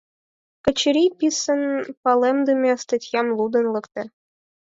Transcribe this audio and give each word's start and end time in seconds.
Качырий 0.65 1.11
писын 1.17 1.61
палемдыме 2.03 2.71
статьям 2.83 3.27
лудын 3.37 3.65
лекте. 3.73 4.03